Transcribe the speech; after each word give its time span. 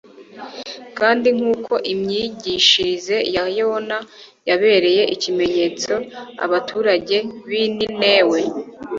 Kandi 0.97 1.27
nk'uko 1.37 1.73
imyigishirize 1.93 3.17
ya 3.35 3.43
Yona 3.57 3.97
yabereye 4.49 5.03
ikimenyetso 5.15 5.93
abaturage 6.45 7.17
b'i 7.47 7.65
Ninewe; 7.77 8.39